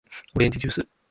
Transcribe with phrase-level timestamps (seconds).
[0.33, 0.87] おれんじじゅーす